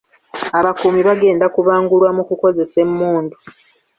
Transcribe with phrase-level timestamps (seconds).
[0.59, 3.37] Abakuumi bagenda kubangulwa mu kukozesa emmundu.